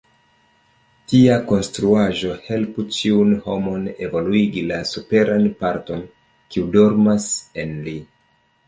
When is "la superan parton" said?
4.73-6.05